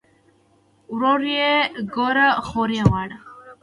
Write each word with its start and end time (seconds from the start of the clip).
ورور 0.93 1.21
ئې 1.37 1.51
ګوره 1.95 2.27
خور 2.47 2.69
ئې 2.75 2.81
غواړه 2.89 3.17